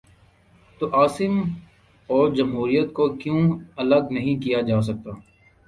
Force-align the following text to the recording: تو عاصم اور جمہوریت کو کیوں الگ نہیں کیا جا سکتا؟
تو 0.81 0.85
عاصم 0.93 1.33
اور 2.09 2.33
جمہوریت 2.35 2.93
کو 2.93 3.07
کیوں 3.15 3.41
الگ 3.77 4.11
نہیں 4.11 4.41
کیا 4.43 4.61
جا 4.61 4.81
سکتا؟ 4.81 5.11